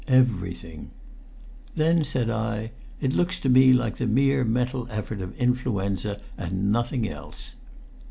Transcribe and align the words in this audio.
"Everything." 0.07 0.89
"Then," 1.75 2.03
said 2.03 2.27
I, 2.27 2.71
"it 3.01 3.13
looks 3.13 3.39
to 3.41 3.49
me 3.49 3.71
like 3.71 3.97
the 3.97 4.07
mere 4.07 4.43
mental 4.43 4.87
effect 4.89 5.21
of 5.21 5.37
influenza, 5.37 6.19
and 6.35 6.71
nothing 6.71 7.07
else." 7.07 7.53